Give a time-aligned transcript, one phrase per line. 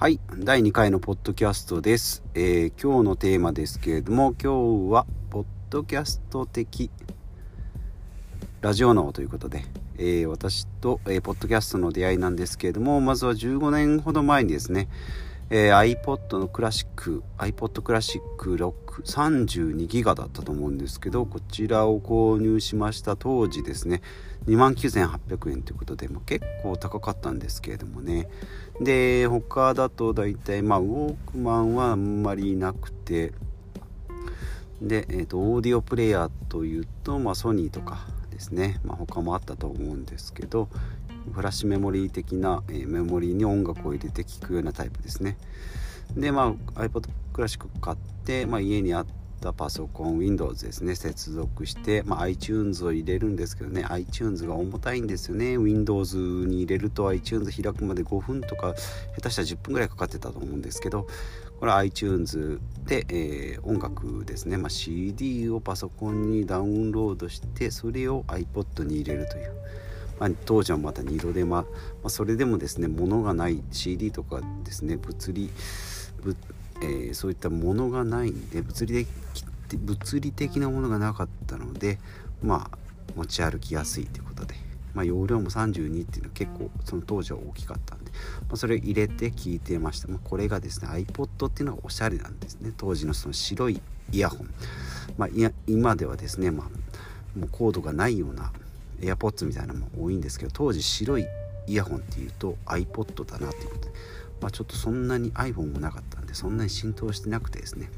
[0.00, 0.20] はい。
[0.32, 6.88] 第2回のポッドキャストです、えー、今日のテーマですけれども今日はポッドキャスト的
[8.60, 9.64] ラジオ脳ということで、
[9.96, 14.86] えー、私と、えー、ポッドキャストの出会いなんですけれどもまずは15年ほど前にですね、
[15.50, 24.02] えー、iPod のクラシック iPod クラシック632ギガだったと思うんですけどこちらを購入しました当時ですね。
[24.46, 28.28] 29,800円ということで、まあ、結構高かったんですけれどもね。
[28.80, 33.32] で他だと大体まあウォークマンはあんまりなくて
[34.80, 40.68] で、えーと、オーディオプレイヤーというと、まあ、ソニーとかですね、まあ、他もあったと思うんですけど
[41.32, 45.36] フラッシュメモリー的な、え、メモリーに音楽を入れて聴くようなタイプですね。
[46.16, 49.06] でまあ iPod クラシック買って、まあ、家にあっ
[49.40, 50.94] たパソコン Windows ですね。
[50.94, 53.84] 接続して、まあ、iTunes を入れるんですけどね。
[53.90, 55.56] iTunes が重たいんですよね。
[55.56, 58.74] Windows に入れると iTunes 開くまで5分とか
[59.14, 61.06] 下手したら10分ぐらいかかってたと思うんですけど
[61.60, 69.52] これ iTunes で、えー、音楽ですね、まあ、CD をパソコンにダウンロードしてそれを iPod に入れるという、
[70.18, 71.66] まあ、当時はまた二度手間、ま
[72.04, 75.50] あ、それでもですね物がない CD とかですね物理
[76.80, 79.06] えー、そういったものがないんで物理
[79.68, 81.98] 的物理的なものがなかったので
[82.42, 82.78] まあ
[83.16, 84.54] 持ち歩きやすいということで、
[84.94, 88.10] まあ、容量も32っていうのは結構その当時は大きかったんで、
[88.48, 92.72] まあ、それを入れて聞いてました、まあ、これがですね iPod っていうのがおしゃれなんですね。
[92.76, 93.80] 当時のその白い
[94.12, 94.48] イヤホン、
[95.18, 95.28] まあ、
[95.66, 98.52] 今ではですね、まあ、もうコードがないような
[99.02, 101.26] エアポッツみたいなのも多いんですけど当時白い
[101.66, 103.92] イヤホンっていうと iPod だなっていうことで
[104.40, 107.90] まあ、ちょっとそんなに iPhone もなかったんでそんなに浸透してなくてですね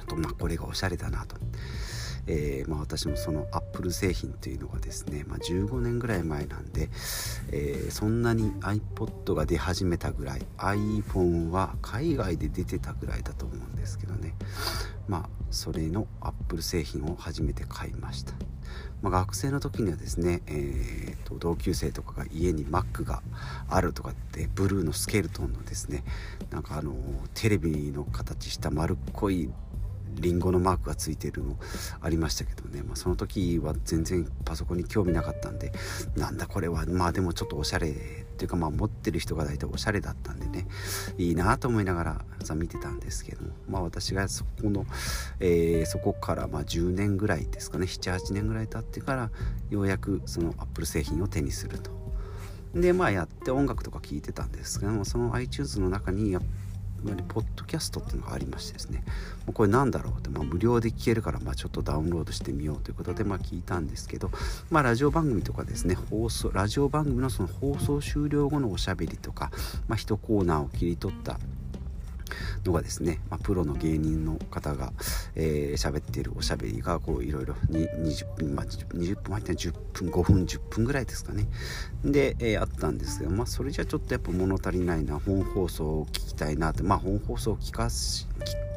[0.00, 1.36] あとまあこれがおしゃれだなと。
[2.26, 6.88] えー、まあ、私もそのアップル製品というのがですね、まあ、15年ぐらい前なんで、
[7.52, 14.34] えー、そんなに iPod が出始めたぐらい iPhone は海外で出てたぐらいだと思うんですけどね。
[15.08, 18.32] まあそれのアップル製品を初めて買いました。
[19.02, 23.22] まあ、学生の時にはですね、えーと、同級生とかが家に Mac が
[23.68, 26.04] あるとかってブルーのスケルトンのですね
[26.50, 26.94] なんかあの
[27.34, 29.50] テレビの形した丸っこい
[30.14, 31.56] リンゴのマークがついてるの
[32.00, 35.72] ありましたけどね、まあ、その時は全然パソコンに興味なかったんで
[36.16, 36.84] なんだこれは。
[36.86, 37.92] まあでもちょっとおしゃれっ
[38.36, 40.66] ていうかまあ持ってる人が大体おしゃれだったんでね。
[41.18, 43.50] いいなと思いながらさ見てたんですけども。
[43.68, 44.86] まあ私がそこの、
[45.40, 47.86] えー、そこからまあ10年ぐらいですかね。
[47.86, 49.30] 78年ぐらい経ってから
[49.70, 51.90] ようやくそのアップル製品を手にすると。
[52.74, 56.42] でまあやって音楽とか聴いてたんですけどもその iTunes の中にやっ
[57.04, 59.02] まりポッドキャストっていうのがありましてですね
[59.52, 64.30] これなんだろうって、まあ、無料で聞けるから、まあ、ちょっとダウンロードしてみようということで、まあ、聞いたんですけど、
[64.70, 69.50] まあ、ラジオ番組とかですね放送ラジオ番組のその放送終了後のおしゃべりとか、
[69.88, 71.38] まあ、1コーナーを切り取った
[72.64, 75.02] のがですね、まあ、プロの芸人の方が喋、
[75.36, 81.46] えー、っているおしゃべりがこういろいろ20分、まあ、20分入って10分5分10分ぐらいですかね。
[82.04, 88.26] で、えー、あったんですけど、まあ、それじゃちょっとやっぱ物足りないな本放送を聞きたいなってまあ本放送を聞かし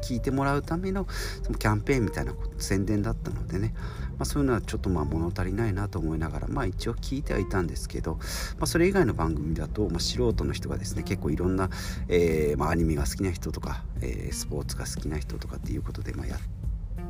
[0.04, 1.08] 聞いてもらうための
[1.44, 3.74] そのキャンペーンみたいなこと宣伝だったのでね、
[4.18, 11.70] まあ、そういうのはちょっとまあ物足りないなと思いながらまあ一応聞いてはいたんですけど、まあ、それ以外の番組だと、まあ、素人の人がですね結構いろんな、
[12.08, 16.40] えーまあ、アニメが好きな人とか、えー、スポーツが好きな人とかっていうことで、まあ、やっ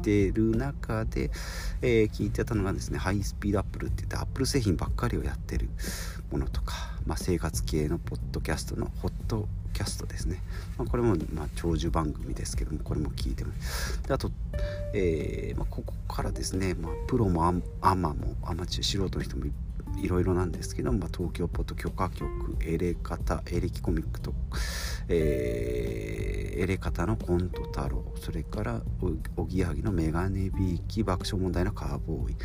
[0.01, 1.31] てる中で、
[1.81, 5.69] えー、聞いてたのがですねハイスピードアップルって言ってアップル製品ばっかりをやってる
[6.31, 10.39] ものとか、まあ、生活系のポッドキャストのホットキャストですね、
[10.77, 14.01] まあ、これもまあ長寿番組ですけどもこれも聞いてます。
[14.03, 14.31] であと、
[14.93, 19.51] えーまあ、ここからですね、まあ、プロもアマもアマチュア素人の人もい
[20.01, 24.33] いろいろなんですけど、まあ、東京ポッド許可局エレカタエレキコミックと、
[25.07, 28.81] えー、エレカタのコント太郎それから
[29.37, 32.35] おぎやはぎのメガネビーキ爆笑問題のカーボーイ、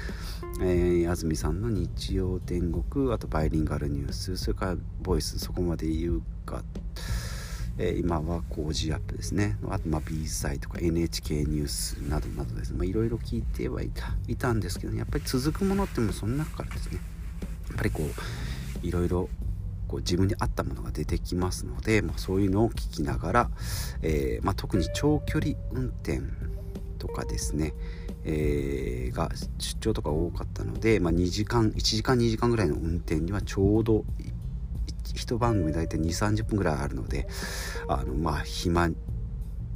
[0.60, 6.62] えー、安住さんの日曜天国あとバイリンガルニュースそれからボイスそこまで言うか
[7.80, 9.56] えー、今は工事アップですね。
[9.70, 12.72] あとまあ B 祭とか NHK ニュースなどなどです。
[12.72, 16.98] ねいろいろ聞いてはいたいたんですけど、やっぱり続くものってもその中からですね。
[17.78, 19.28] ぱりこういろいろ
[19.86, 23.50] こう自分に合ったものが出てきますので、まあ、そういうのを聞きながら、
[24.02, 26.20] えー、まあ、特に長距離運転
[26.98, 27.74] とかですね、
[28.24, 34.04] えー、が出張とか多かったので、まあ、2時間1時間2時間ぐらいの運転にはちょうど
[35.14, 37.26] 一番組大体2 3 0分ぐらいあるので
[37.88, 38.88] あのまあ暇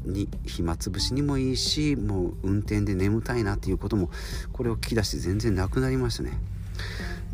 [0.04, 4.10] に暇つぶしにもいいしもう運転で眠たいなっていうことも
[4.52, 6.32] これを聞き出して全然なくなりましたね。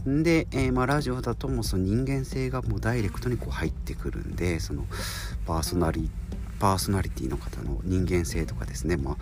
[0.06, 4.84] で、えー、まあ、ラジオだともうその人間性がもうダイレクトにこう入ってくるんでその
[5.46, 6.10] パーソナリ
[6.58, 9.16] パーソナリティの方の人間性とかですね、まあ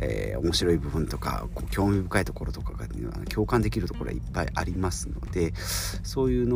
[0.00, 2.86] えー、面白い部分とかこう興味深いところとかが、
[3.28, 5.52] 共感できるところはいっぱいありますので
[6.02, 6.46] そういう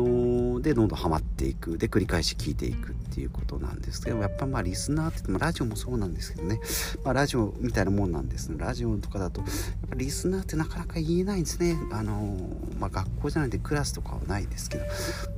[0.53, 1.77] のでどんどんハマっていく。
[1.77, 6.59] で繰り返し聞いていくっていうことなんですけどやっぱまあリスナーって言ってもラジオもそうなんですけどね、
[7.03, 8.55] まあ、ラジオみたいなもんなんですね。
[8.57, 11.77] ラジオとかだとやっぱリスナーってなかなか言えないんですね。
[11.91, 12.37] あの、
[12.79, 14.85] まあ、学校じゃないんでクラスとかはないですけど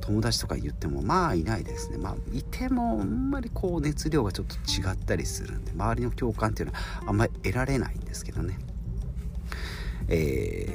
[0.00, 1.98] 友達とか言ってもまあいないですね。
[1.98, 8.58] まあいてもあんまりこう熱量がちょっと違ったりするんで周りの共感っていうのはあんまり得られないんですけどね。
[10.08, 10.68] え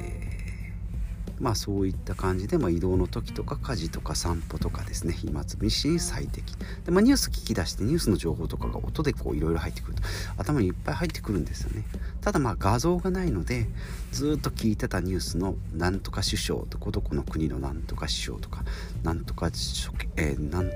[1.38, 5.12] ー、まあそういった感じで、まあ、移動の時とか家事とか散歩とかですね。
[5.12, 6.54] 暇つぶしに最適。
[6.84, 10.02] で、まあ、ニュース聞き出してニュースの情報とかが音でこういろいろ入ってくると
[10.36, 11.84] 頭にいっぱい入ってくるんですよね。
[12.20, 13.68] ただまあ画像がないので
[14.12, 18.64] ずっと聞いてたニュースのなんとか首相とこどこの国のなんとか首相とか
[19.02, 20.70] なんとか、えー、なん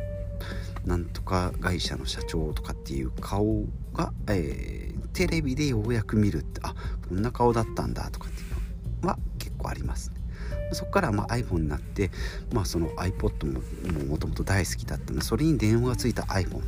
[0.87, 3.65] なんとか会社の社長とかっていう顔
[3.95, 6.75] が、えー、テレビでようやく見るってあ
[7.09, 10.11] こんな顔だったんだとかっていうのは結構あります。
[10.11, 10.25] ね。
[10.73, 12.11] そこからま iPhone になって、
[12.53, 13.61] まあ、その iPod も
[14.07, 16.63] もともと大好きだったのでそれに電話がついた iPhone っ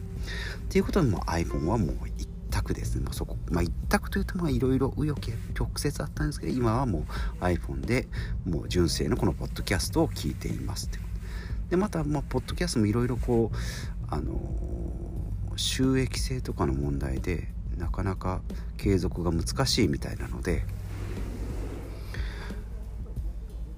[0.69, 5.21] ていうことでも iPhone はもう一択ですね、まあ、そこ、まあ、一択というといろいろ紆余
[5.55, 7.01] 曲折あったんですけど今はも
[7.41, 8.09] う iPhone で
[8.45, 10.99] もう純正のこのポッドキャストを聞いていますって。
[11.71, 13.57] でまた、まあ、ポッドキャストもいろいろこう
[14.09, 14.41] あの
[15.57, 18.41] 収益性とかの問題でなかなか
[18.77, 20.65] 継続が難しいみたいなので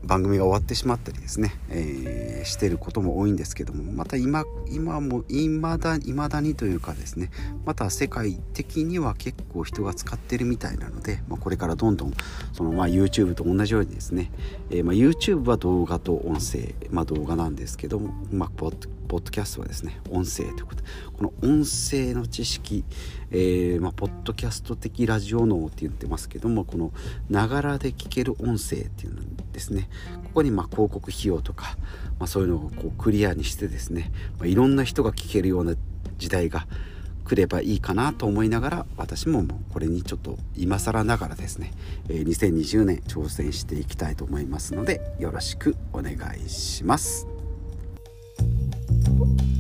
[0.09, 7.31] 番組が終わってしまったりですね、えー、してることも多いんですけどもまた今今もいまだだにというかですね
[7.67, 12.15] また世界的には結構人が使ってるみたいなので、まあ、これからどんどん
[12.55, 14.33] その、まあ、YouTube と同じようにですね、
[14.71, 20.84] えー、まあ、YouTube は動画と音声、まあ、動画なんですけども、まあ、ポッポッドキャストはですね音声ということ
[21.16, 22.84] この音声の知識、
[23.31, 26.93] えー、まあ、ポッドキャスト的ラジオ脳って言ってますけどもこの
[27.31, 29.22] ながらで聞ける音声っていうの
[29.52, 29.88] ですね
[30.25, 31.76] ここにま広告費用とか、
[32.19, 35.75] まあ、そういうのをこうクリアにしてですね、まあ、いろんな人が聞けるような
[36.19, 36.66] 時代が
[37.25, 41.72] 来ればいいかなと思いながら私ももうこれにちょっと今更ながらですね、
[42.08, 47.38] えー、2020年挑戦していきたいと思いますのでよろしくお願いします。
[49.19, 49.57] Thank you.